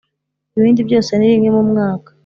ibindi 0.57 0.81
byose 0.87 1.11
ni 1.15 1.27
rimwe 1.31 1.49
mu 1.55 1.63
mwaka 1.71 2.09